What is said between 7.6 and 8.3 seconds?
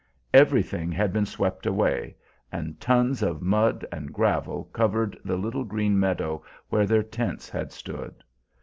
stood.